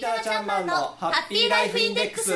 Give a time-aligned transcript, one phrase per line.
[0.00, 2.32] ーターちゃんマンのハッピーライフインデックス。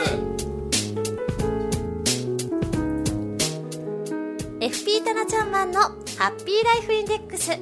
[4.60, 5.88] FP タナちゃんマンのハ
[6.28, 7.52] ッピーライフインデックス。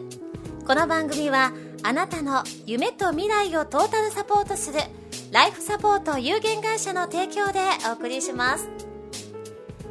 [0.66, 1.52] この番組は
[1.84, 4.80] あなたの夢と未来をトータルサポートする
[5.30, 8.68] ライフサポート有限会社の提供でお送りします。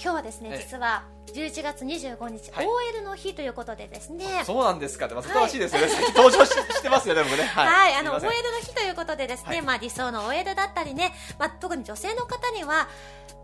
[0.00, 0.58] 今日はですね、ええ。
[0.58, 2.66] 実は11月25日、はい。
[2.66, 5.06] OL の日ということでですね、そうなんですか。
[5.06, 7.44] ってまさしいですよね、 登場ししてますよね僕ね。
[7.44, 9.62] ははい、あの OL の日ということでですね、はい。
[9.62, 12.88] まあ理想の OL だったりね、まあ特に女性の方には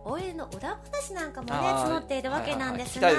[0.08, 3.10] OL の裏話なんかもね募っているわけなんですが、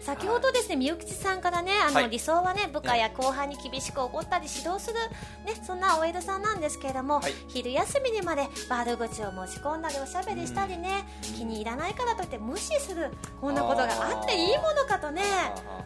[0.00, 4.96] 先ほどですね、みゆきちさんからね、あの、はい理想はね部下や後輩に厳しく怒ったり指導する
[5.44, 7.32] ねそんな OL さんなんですけれども、はい。
[7.48, 15.22] 昼休みにまで悪口を持ち込んだりおしゃべりしたりね、気に入らないからといって無視するこんなことがあっていいものかとね。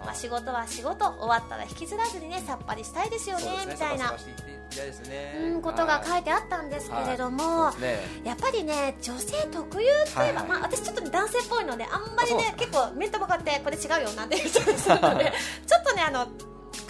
[0.05, 4.15] まあ、仕事は仕事終わったら引きずらずにねさっぱりしたいですよねねみたいな。
[4.15, 7.99] うんことが書いいてあったんですけれどはも、ね。
[8.25, 10.45] やっぱりね女性特有って言えば、はい。
[10.45, 14.63] はいまあ、私ちょっとね男性っぽいのであんまりね結構面と向かってこれ違うよなんて言っちゃ
[14.97, 15.33] うので
[15.67, 16.27] ちょっとねあの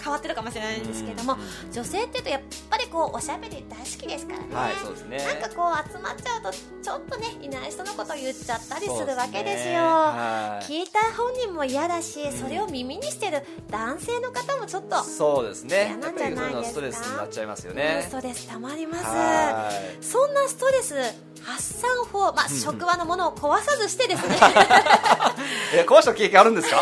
[0.01, 1.35] 変わってるかもしれないんですけれどもう
[1.69, 5.17] ん女性っていうとやっぱりこうおしゃべり大好きですからね、はいそうですね。
[5.17, 9.73] なんかこう集まっちゃうとちょっとねいない人のこと言っちゃったりするわけですよ。
[9.73, 9.77] ね。
[9.79, 10.65] はい。
[10.65, 15.87] 聞いた本人も嫌だし、それを耳にしてる男性の方もちょっとそうですね。
[15.87, 16.65] 嫌なんじゃないですか？
[16.71, 19.05] ストレスになっちゃいますようんねストレスたまります。
[19.05, 20.03] はい。
[20.03, 20.95] そんなストレス
[21.43, 24.35] 発散法、まあ、職場のものを壊さずしてですね。
[25.73, 26.77] え壊した経験あるんですか？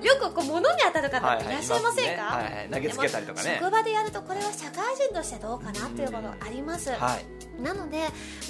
[0.00, 3.58] のよくこう物に当たる方いらっしゃいませんか、はいはい投げつけたりとかね。
[3.60, 7.62] 職場でやるとこれは社会人としてどうかなっていうことあります、はい。
[7.62, 7.98] なので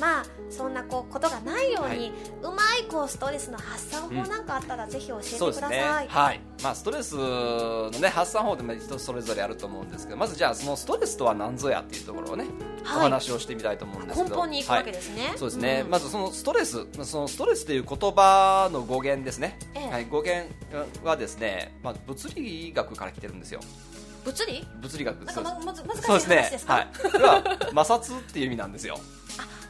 [0.01, 2.13] まあそんなこうことがないように、はい
[2.43, 6.09] うまいこうストレスの発散法なんかあったら、ぜひ教えてください、ね。
[6.09, 6.41] はい。
[6.63, 12.47] まあストレスのね発散法でも人それぞれあると思うんですけどまずじゃあそのストレスとは何ぞやっていうところをね、
[12.85, 12.99] はい。
[12.99, 14.31] お話をしてみたいと思うんですけど。
[14.31, 15.39] 根本に行くわけですね、はい。
[15.39, 15.91] そうですね、ん。
[15.91, 19.91] まずそのストレスそのストレスという言葉の語源ですね、ええ。
[19.91, 20.49] はい、語源
[21.05, 23.61] はですね、まあ、物理学から来てるんですよ
[24.25, 24.67] 物理？
[24.81, 26.85] 物理学なんかま難しいそうですね話ですかはい、
[27.23, 28.99] は摩擦っていう意味なんですよ。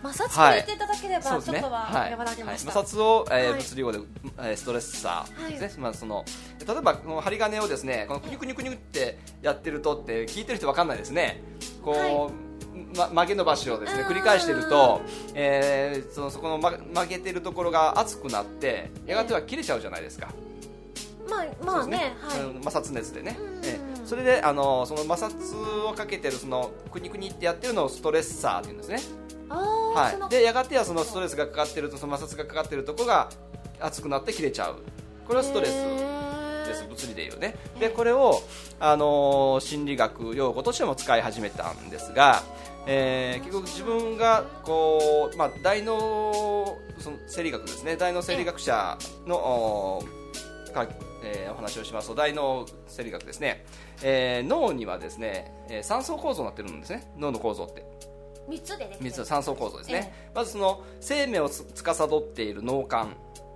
[0.03, 1.61] 摩擦と言っていただければ、そうですね。
[1.61, 2.17] ちょっとははい。
[2.17, 2.87] 和らぎました、はい。
[2.87, 3.61] 摩擦を、えーはい。
[3.61, 3.99] 物理語で、
[4.39, 6.25] えーストレッサーですね、まあ、その
[6.67, 11.43] 例えばこの針金をですねこのクニュクニュクニュってやってるとって聞いてる人わかんないですね。
[11.85, 15.03] こう、ま、曲げ伸ばしをですねうん繰り返してると、
[15.35, 20.29] えーそのそこの、ま、曲げてるところが熱くなってやがては切れちゃうじゃないですか、
[21.29, 22.15] まあまあそうですね。
[22.23, 23.65] はい、うん摩擦熱でね、うん。
[23.65, 28.99] ええそれであのその摩擦をかけてるそのクニクニってやってるのをストレッサーっていうんですね。
[29.49, 33.29] はい、でやがてはそのストレスがかかってるとその摩擦がかかってるところが
[33.79, 34.79] 熱くなって切れちゃう。
[35.25, 35.71] これはストレス
[36.67, 37.55] です物理でいうね。
[37.79, 38.43] でこれを、
[38.81, 42.43] あのー心理学用語としても使い始めたんですが、
[42.89, 47.95] えー結局自分がこう、まあ、大脳その生理学ですね。
[47.95, 50.05] 大脳生理学者のお
[50.75, 50.89] か
[51.23, 53.67] えーお話をしますと大脳生理学ですね、
[54.03, 57.13] えー脳にはですね、えー三層構造になってるんですね。
[57.17, 57.85] 脳の構造って。
[58.49, 59.11] 三つでできてる。
[59.11, 62.95] 3つ層構造ですね、まずその生命をつ司っている脳幹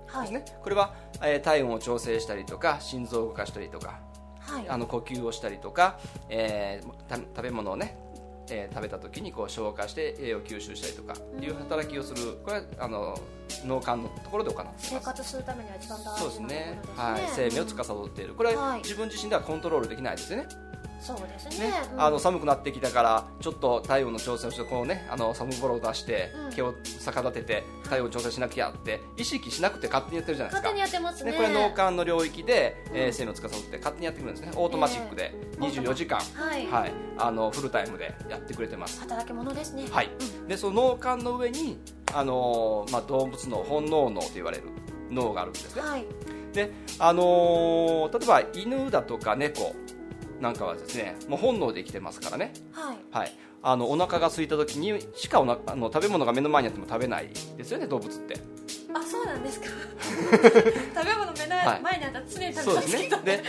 [0.07, 3.99] はいですね、これは、えー体温を調整したりとか心臓を動かしたりとか
[4.39, 4.65] はい。
[4.69, 5.99] あの呼吸をしたりとか、
[6.29, 7.97] えーた食べ物をね
[8.49, 12.37] えー食べた時にこう消化して栄養を吸収したりとかいう働きをする。
[12.45, 13.17] これはあの
[13.65, 16.79] 脳幹のところで行って生活するためには一番大事なそうですね。
[16.81, 18.33] ところはい、生命を司っている。
[18.33, 18.81] これははい。
[18.81, 20.47] 自分自身ではコントロールできないですよね
[21.05, 21.69] そうですね。
[21.69, 22.01] ね、うん。
[22.01, 26.51] あの寒くなってきたからちょっと体温の調整をしてこうねあの寒ボロを出して、うん。
[26.51, 30.69] 毛を逆立てて体温調整しなきゃって意識しなくて勝手にやってるじゃないですか。
[30.69, 31.31] 勝手にやってますね。
[31.31, 34.51] ね、これ脳幹の領域で、えー生命を司って勝手にやってくるんですね。
[34.55, 38.99] オートマチックで24時間、はい、はい、あのフルタイムでやってくれてます。
[39.01, 39.85] 働き者ですね。
[39.89, 40.09] はい、
[40.47, 41.79] でその脳幹の上に、
[42.13, 44.63] あのーまあ、動物の本能脳と言われる
[45.09, 46.05] 脳があるんですね、はい。
[46.53, 49.75] であのー例えば犬だとか猫
[50.41, 52.97] なんかはですねもう本能で生きてますからね、はい。
[53.11, 53.31] はい、
[53.63, 58.35] あのお腹が空いた時にしかおなあの食べ物が目の前にあっても食べないですよね動物って。
[58.93, 59.67] あそうなんですか。
[60.31, 63.43] 食べ物目のはい前にあったら常に食べそうまですけどで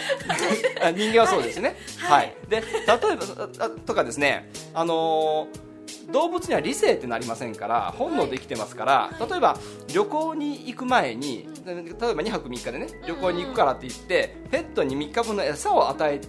[0.83, 1.77] あ 人間はそうですね。
[1.99, 2.27] はい。
[2.27, 5.67] はい、で例えばあとかですねあのー
[6.11, 9.31] 動物には理性ってなりませんから本能で生きてますから、はい。
[9.31, 9.59] 例えば
[9.93, 16.21] 旅行に行く前に例えば2泊3日でね旅行に行くからって言って、ペットに3日分の餌を与え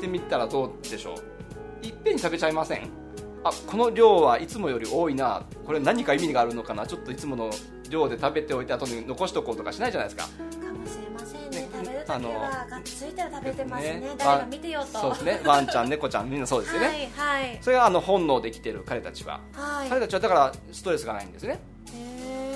[0.00, 1.14] てみたらどうでしょ
[1.82, 1.86] う？
[1.86, 2.88] いっぺんに食べちゃいません？
[3.44, 5.42] あこの量はいつもより多いな。
[5.64, 6.86] これ何か意味があるのかな？
[6.86, 7.50] ちょっといつもの
[7.88, 10.28] 量で食べておいて後に残しとこうとかしないじゃないですか。
[10.28, 11.60] かもしれませんね。
[11.60, 14.00] ね食べる時あのはがっついたら食べてますね。
[14.00, 14.86] ね誰が見てよと。
[14.98, 15.40] そうですね。
[15.44, 17.58] ワンちゃん猫ちゃんみんなそうですよね、はいはい。
[17.60, 19.88] それがあの本能で生きてる彼たちは、はい。
[19.88, 21.60] 彼たちはだからストレスがないんですね、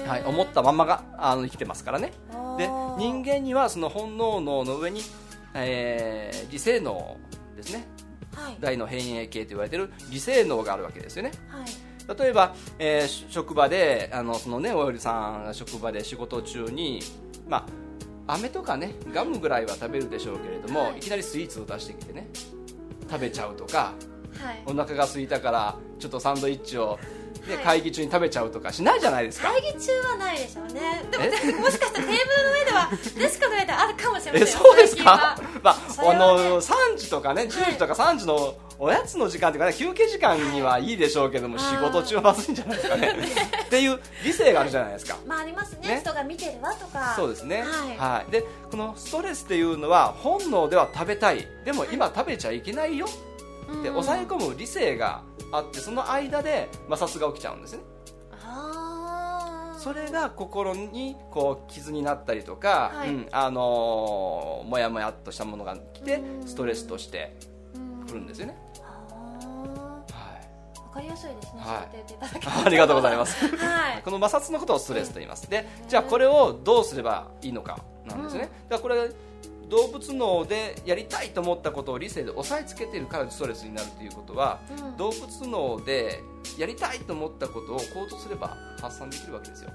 [0.06, 2.12] はい、思ったまんまがあの生きてますからね。
[2.58, 2.68] で
[2.98, 5.00] 人間にはその本能脳の上に、
[5.54, 7.16] えー理性脳
[7.54, 7.86] ですね。
[8.34, 8.56] はい。
[8.60, 11.32] 大の変影系と言われてる理性脳があるわけですよね。
[11.48, 12.18] はい。
[12.18, 17.00] 例えば、えーし職場であのそのねおよりさんが職場で仕事中に
[17.48, 17.66] ま
[18.26, 20.98] あ飴とかねガムぐらいは食べるでしょうけれども、はい。
[20.98, 22.28] い、きなりスイーツを出してきてね
[23.08, 23.94] 食べちゃうとか
[24.38, 24.62] はい。
[24.66, 26.98] お腹が空いたからちょっとサンドイッチを、
[27.48, 27.64] ねはい。
[27.64, 29.52] 会議中に食べちゃうとかしないじゃないですか。
[29.52, 31.04] 会議中はないでしょうね。
[31.10, 31.52] でもえ？
[31.60, 35.38] もしかしたらテーブルの上ではデスクの上であるかもしれませんえそうですか？
[35.62, 36.08] まあね。
[36.10, 42.96] あの3時とかね10時とか3時のおやつの時間というかね休憩時間にはいいでしょうけども、はい仕事中はまずいんじゃないですか。
[42.96, 43.14] ね
[43.66, 45.16] っていう理性があるじゃないですか。
[45.26, 45.88] まあありますね。
[45.88, 46.00] ね？
[46.04, 47.14] 人が見てるわとか。
[47.16, 47.64] そうですね、
[47.98, 48.30] はい。
[48.30, 51.46] でこのストレスっていうのは本能では食べたい。
[51.64, 53.08] でも今食べちゃいけないよっ
[53.82, 54.04] てうん。
[54.04, 55.22] 抑え込む理性が
[55.56, 57.82] あってその間で摩擦が起きちゃうんですね。
[59.78, 63.10] それが心にこう傷になったりとか、はい。
[63.10, 66.48] うんあのーもやもやっとしたものが来てうん。
[66.48, 67.36] ストレスとして
[67.74, 68.06] うん。
[68.06, 71.86] くるんですよね、あはい、ーわかりやすいですね、は
[72.62, 72.64] い。
[72.66, 73.46] ありがとうございます。
[73.58, 74.02] はい。
[74.02, 75.50] この摩擦のことをストレスと言います。
[75.50, 79.10] でじゃあこれをどうすればいいのかなんですね、だからこれ
[79.68, 84.96] 動物脳でやりたいと思ったことを理性で押さえつけているからストレスになるということはうん。
[84.96, 86.22] 動物脳で
[86.58, 89.70] やりたいと思ったことを行動すれば発散できるわけですよ。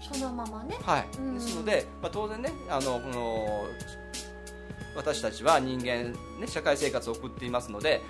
[0.00, 0.76] そのままね。
[0.82, 1.34] はい、うん。
[1.34, 3.64] ですので、まあ、当然ねあのこの
[4.94, 8.02] 私たちは人間、ね、社会生活を送っていますので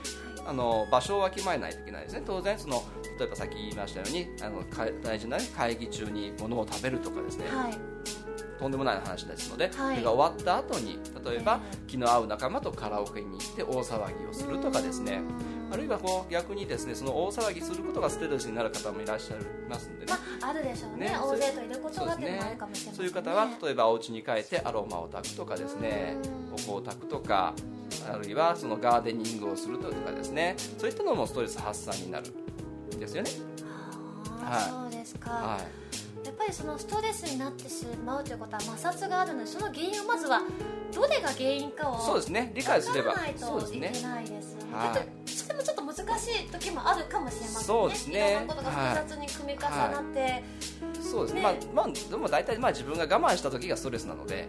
[0.44, 2.22] あの場所をわきまえないといけないですね。
[2.26, 2.82] 当然その
[3.18, 7.78] 例えばさっき言いましたようにあのか大事な、ね、会議中に物を食べるとかですね、はい
[8.62, 9.96] とんでもない話ですので、はい。
[9.96, 15.20] それが終わった後に例えば、え気の合う仲間とカラオケに行って大騒ぎをするとかですね。
[15.72, 19.38] あるいはこう逆にですねその大騒ぎすることがストレスになる方もいらっしゃい
[19.68, 20.12] ますんでね。
[20.12, 21.06] まああるでしょうね。
[21.06, 22.96] ね大勢といることがっていうのもあるかもしれませんね。
[22.96, 26.16] そういう方は例えばお家に帰ってアロマを炊くとかですね。
[26.52, 27.54] お香を炊くとか
[28.08, 30.56] あるいはそのガーデニングをするとかですね。
[30.78, 32.26] そういったのもストレス発散になる。
[32.96, 33.30] んですよね。
[34.44, 35.81] あーそうですか、はい
[36.24, 40.42] やっぱりそのストレスになってしまうということは摩擦があるのでその原因をまずは
[40.94, 42.52] どれが原因かをそうですね。
[42.54, 43.14] 理解すれば。
[43.14, 44.74] ないそうですねといけないですよね。
[44.74, 47.64] はいそれもちょっと難しい時もあるかもしれませんね。
[47.64, 48.30] そうですね。
[48.30, 50.44] いろんなことが複雑に組み重なって、はい。
[51.02, 51.42] そうですね。
[51.42, 51.58] ね。
[51.74, 54.48] まあ、まあ、でも大体まあ自分が我慢した時がストレスなので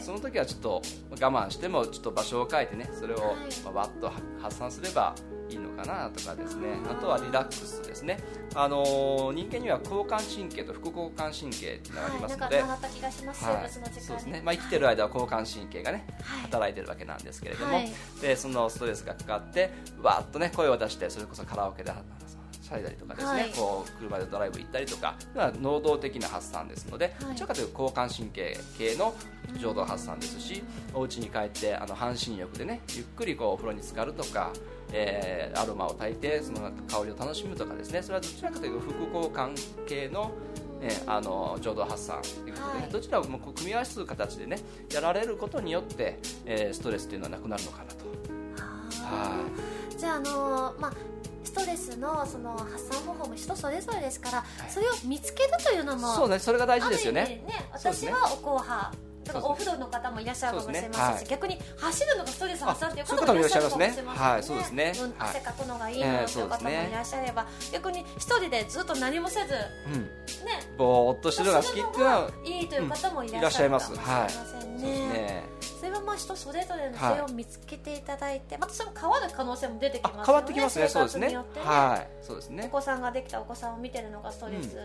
[0.00, 3.36] その時はちょっと我慢してもちょっと場所を変えてねそれを
[3.72, 5.14] わっと発散すれば
[5.48, 6.68] いいのかなとかですね。
[6.88, 8.20] あとはリラックスですね。
[8.54, 13.54] あのー人間には交感神経と副交感神経っていうのがありはい、ますので、なんか習った気がします、はい。
[13.68, 14.42] 生物の時間にそうですね。
[14.44, 16.40] まあ、生きてる間は交感神経がねはい。
[16.42, 17.90] 働いてるわけなんですけれども、はい。
[18.20, 21.90] でそのストレスがかかってわーっとね声を出してそれこそカラオケで
[22.70, 23.50] しゃいだりとかですね、はい。
[23.50, 27.30] こう車でドライブ行ったりとかまあ能動的な発散ですので、はい。
[27.30, 29.14] どちらかというと交感神経系の
[29.58, 30.62] 情動発散ですし、
[30.94, 34.52] お家に帰ってあの半身浴でねゆっくりこうお風呂に浸かるとか、
[34.92, 39.54] えーアロマを焚いてその香りを楽しむとかですねそれはどちらかというと副交感
[39.86, 40.30] 系の
[40.80, 42.90] ね、あの浄土発散ということで、ねはい。
[42.90, 44.58] どちらも組み合わせる形でね
[44.94, 48.04] やられることによって、えーストレスというのはなくなるのかなと。
[49.04, 49.98] あー。
[49.98, 50.92] じゃあ、あのーまあ、
[51.44, 54.70] ストレスのその発散方法も人それぞれですから、い。
[54.70, 57.44] それを見つけるというのもそうねそれが大事ですよね。
[57.46, 58.92] ね私はお後派
[59.34, 61.30] お風呂の方もいらっしゃるかもしれませんし、そうですね。
[61.30, 64.04] 逆に走るのがストレス発散という方ももいらっしゃるかもしれません。
[64.04, 64.10] ね。
[64.12, 64.92] はいそうですね。
[64.96, 65.14] うんはい。
[65.18, 69.52] 汗かくのがいいのええという方もいらっしゃれば、逆に一人でずっと何もせず
[70.44, 75.44] ねうん、ぼーっとしてるのが好きっていうのはいいという方もいらっしゃるかもしすれませんね,、ですね
[75.80, 77.16] それはまあ人それぞれのはい。
[77.16, 80.22] 性を見つけていただいて、またそれも変わる可能性も出てきますよね。
[80.22, 81.36] あ変わってきますねそうですね。
[81.56, 82.24] はい。
[82.24, 84.76] そうですおね子さんができたお子さんを見てるのがストレス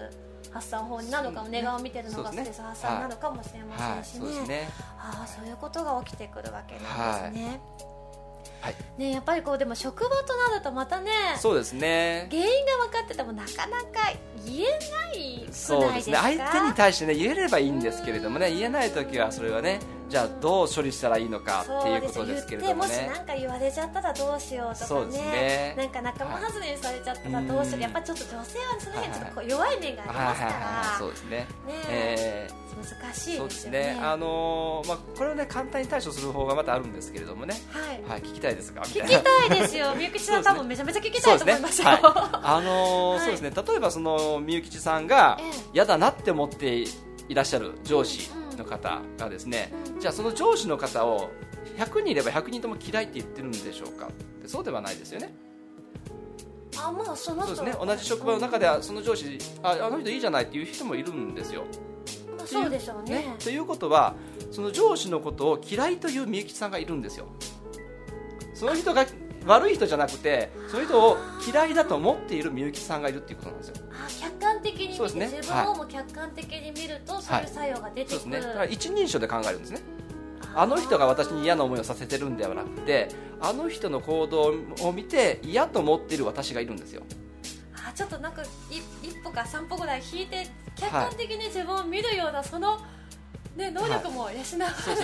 [0.51, 3.99] 発散法になるのかも、うん寝顔を見てるのがストレス発散なのかもしれませはい。
[3.99, 4.69] んしそうですね。
[4.97, 7.59] ああそういうことが起きてくるわけなんですね。
[8.61, 8.75] はい。
[8.97, 12.27] ねやっぱりこうでも職場となるとまたねそうですね。
[12.31, 14.11] 原因が分かっててもなかなか
[14.45, 16.27] 言えないくそうないですか？
[16.27, 16.37] ですね。
[16.37, 22.88] 相手に対してね言えればいいんですけれどもね言えない時はそれはねじゃあどう処理したらいいのかっていうことですけれどもね。
[22.88, 25.17] もし何か言われちゃったらどうしようとかね。
[25.17, 25.75] ね。
[25.77, 31.29] なんか仲間外れにされちゃったらどうしよう、はいやっぱちょっと女性はその辺はいちょっとこう弱い面がありますから、そうですね。
[31.29, 32.47] ねえ。
[32.51, 32.65] ー。
[32.75, 33.71] 難しいそうですね。
[33.95, 38.03] ね、あのーまあ、これをね簡単に対処する方がまたあるんですけれどもね、はい。
[38.09, 39.24] はい、聞きたいですがみ聞きたいな。
[39.50, 39.95] たいですよ。
[39.95, 42.00] みゆきちさん、多分めちゃめちゃ聞きたいと思いますよ、はい。
[42.03, 43.19] あのー はい。
[43.21, 43.51] そうですね。
[43.55, 45.51] 例えばそのみゆきちさんがええ。
[45.74, 46.83] 嫌だなって思って
[47.27, 51.31] いらっしゃる上司の方がですね、じゃあその上司の方を
[51.77, 54.07] 100人いれば100人とも嫌いって言ってるんでしょうか？
[54.07, 55.33] ってそうではないですよね。
[56.77, 57.85] あまあその人そうですね。
[57.85, 61.63] 同じ職場の中ではその上司ああの人いいじゃないっていう人もいるんですよ。
[62.38, 63.35] まあそうでしょうね。
[63.39, 64.15] ということは
[64.51, 67.27] その上司のことを嫌いというみゆきさんがいるんですよ。
[68.53, 69.05] その人が
[69.45, 73.75] 悪い人じゃなくてその人を嫌いだと思っているみゆきさんがいるっていうことなんですよ。
[73.91, 75.25] あ客観的に見て、そうですね。
[75.37, 78.41] 自分をも客観的に見ると、そういう作用が出てくる、そうですね。
[78.41, 79.81] だから一人称で考えるんですね。
[80.55, 83.09] あの人が私に嫌な思いをさせてるんではなくて
[83.41, 84.53] あの人の行動
[84.87, 87.03] を見て嫌と思っている私がいるんですよ。
[87.87, 88.45] あちょっとなんかい
[89.03, 92.79] 一歩か三歩ぐらい引いて客観的に自分を見るようなその、
[93.55, 94.39] ね、能力も養わなき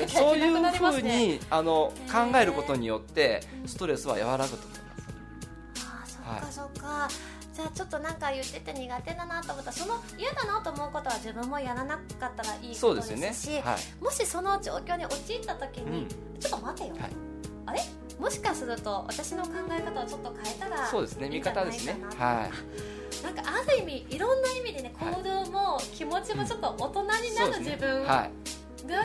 [0.05, 6.19] ゃそういういけなくなりまふうすねにあの考えることによってストレスは和らぐと思います。
[6.25, 7.07] あそっかそっか、
[7.53, 13.61] じゃあちょっとなんか言ってて苦手だなと思ったらその嫌だなと思うことは自分もやらなかったらいいことそうでですしね。
[13.61, 14.03] はい。
[14.03, 16.39] もしその状況に陥った時に、うん。
[16.39, 17.30] ちょっと待てよ、はい
[17.65, 17.81] あれ？
[18.19, 21.29] もしかすると私の考え方をちょっと変えたらそうですね。
[21.29, 21.97] 見方ですね。
[22.17, 23.23] はい。
[23.23, 28.31] なんかある意味いろんな意味でねはい行動も気持ちもちょっと大人になる自分がはい。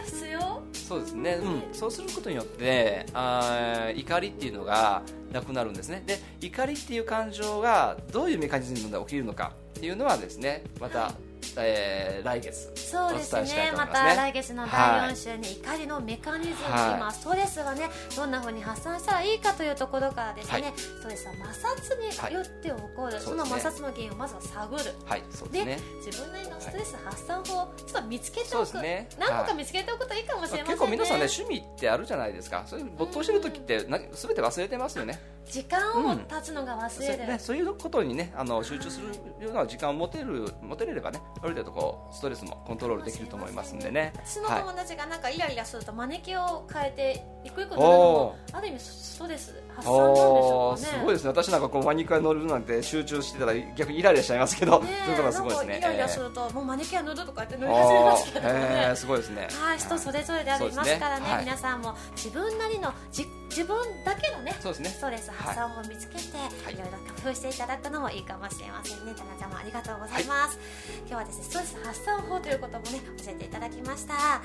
[0.07, 6.03] 必要、そうですね、うん、そうすることによってあー怒りっていうのがなくなるんですね。
[6.07, 11.13] で怒りっていう感情がどういうメカニズムで起きるのかっていうのはですねまた、
[11.59, 12.73] えー来月。
[12.75, 13.73] そうですね。
[13.77, 16.97] また来月の第4週に怒りのメカニズム、はい。
[16.97, 20.73] 今ストレスはねどんな風に発散したらいいかというところからですね、はい。
[20.77, 23.71] ストレスは摩擦によって起こる、そのそうですね。
[23.71, 24.85] 摩擦の原因をまずは探る。
[25.05, 25.23] はい。
[25.31, 25.79] そうですね。
[26.05, 29.09] 自分なりのストレス発散法をちょっと見つけておく、ですね。
[29.19, 32.65] 何個かはい見つけておくといいかもしれませんね、結構皆さんね趣味ってあるじゃないですか。
[32.67, 44.13] それ没頭してる時ってな全て忘れてますよね時間を経つのが忘れる、そうねそういうことにねあの集中するような時間を持てる持てれればねある程度こうストレスもコントロールできると思いますんでね。
[44.25, 44.61] 私のはい。
[44.61, 50.87] 友達がなんかイライラすると招きを変えて一個一個乗るのもある意味ストレス発散なんでしょうかね。
[50.99, 51.29] すごいですね。
[51.31, 55.73] 私なんかこうマニキュア乗るなんて集中してたら逆にイライラしちゃいますけど、ねそういうことはすごいですね。
[55.75, 59.49] なんかイライラすると、もうマネキュア塗るとかって塗えり始めーますけどね、えーすごいですね。
[59.53, 61.27] はい、人それぞれでありますからね。
[61.27, 61.33] ね。
[61.33, 61.45] はい。
[61.45, 64.89] 皆さんも自分なりのじ自分だけのねそうですね。
[64.91, 66.75] ストレス発散法を見つけて、い。
[66.75, 69.15] い、ろいろ工夫していただくのもいいかもしれませんね。
[69.17, 70.59] タナちゃんもありがとうございます、
[71.07, 74.43] 今日はですねストレス発散法ということもね教えていただきました。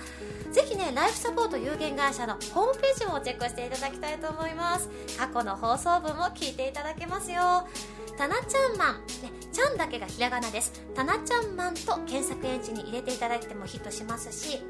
[0.51, 4.89] ぜひねライフサポート有限会社のホームページもチェックしていただきたいと思います。
[5.17, 7.67] 過去の放送分も聞いていただけますよ。
[8.17, 10.73] タナちゃんマン、ね、ちゃんだけがひらがなです。
[10.93, 14.61] タナちゃんマンと検索エンジンに入れていただいてもヒットしますし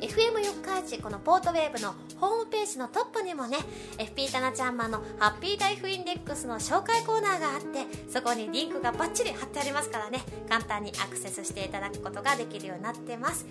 [0.00, 3.58] FM 四日市このポートウェーブのホームページのトップにもね
[3.98, 13.46] FP タナちゃんマンのハッピーライフインデックスの紹介コーナーがあってそこにリンクがバッチリ貼ってありますからね簡単にアクセスしていただくことができるようになってます。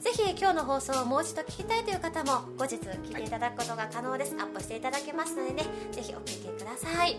[0.00, 7.18] ぜひ今日の放送をもう一度聞きたいという方も後日聞いていただくことが可能です、アップしていただけますのでねぜひお聞きください。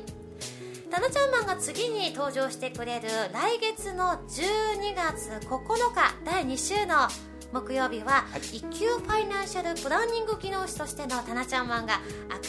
[0.90, 5.58] タナちゃんマンが次に登場してくれる来月の12月9
[5.94, 7.10] 日第2週の
[7.52, 12.00] 木曜日は、一級ファイナンシャルプランニング技能士としてのタナちゃんマンが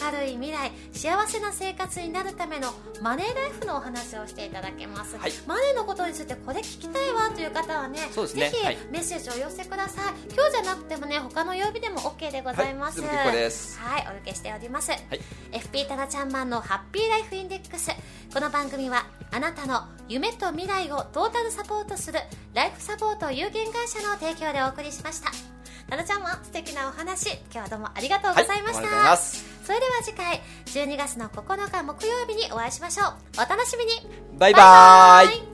[0.03, 5.31] 明るい未来幸せな生活になるためのマネーライフのお話をしていただけます、はい。
[5.47, 8.49] マネーのことについてこれ聞きたいわという方はねね。
[8.49, 8.77] ぜひはい。
[8.91, 10.33] メッセージをお寄せください。
[10.33, 13.23] 今日じゃなくてもね他の曜日でも OK でございます、はいは
[13.99, 14.95] いお受けしております、い
[15.51, 17.91] FP タナちゃんマンのハッピーライフインデックス
[18.33, 22.19] この番組はあなたの夢と未来をトータルサポートする
[22.53, 25.31] ライフサポート有限会社の提供でお送りしました。
[25.89, 33.13] タナちゃんマン素敵なお話今日はどうもありがとうございました、それでは次回12月の9日木曜日にお会いしましょう。
[33.37, 33.91] お楽しみに。
[34.37, 35.48] バイバーイ